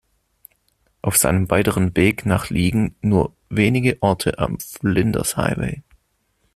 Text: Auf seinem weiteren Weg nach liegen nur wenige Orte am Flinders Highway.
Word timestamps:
Auf 1.03 1.15
seinem 1.15 1.51
weiteren 1.51 1.95
Weg 1.95 2.25
nach 2.25 2.49
liegen 2.49 2.95
nur 3.01 3.35
wenige 3.49 4.01
Orte 4.01 4.39
am 4.39 4.59
Flinders 4.59 5.37
Highway. 5.37 5.83